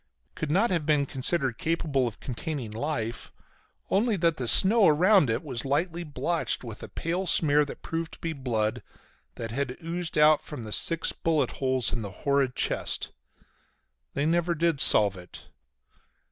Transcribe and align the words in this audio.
Could 0.33 0.49
not 0.49 0.71
have 0.71 0.83
been 0.87 1.05
considered 1.05 1.59
capable 1.59 2.07
of 2.07 2.19
containing 2.19 2.71
life 2.71 3.31
only 3.91 4.17
that 4.17 4.37
the 4.37 4.47
snow 4.47 4.87
around 4.87 5.29
it 5.29 5.43
was 5.43 5.63
lightly 5.63 6.03
blotched 6.03 6.63
with 6.63 6.81
a 6.81 6.87
pale 6.89 7.27
smear 7.27 7.63
that 7.65 7.83
proved 7.83 8.13
to 8.13 8.19
be 8.19 8.33
blood, 8.33 8.81
that 9.35 9.51
had 9.51 9.77
oozed 9.83 10.17
out 10.17 10.41
from 10.41 10.63
the 10.63 10.73
six 10.73 11.11
bullet 11.13 11.51
holes 11.61 11.93
in 11.93 12.01
the 12.01 12.09
horrid 12.25 12.55
chest. 12.55 13.11
They 14.15 14.25
never 14.25 14.55
did 14.55 14.81
solve 14.81 15.15
it. 15.15 15.43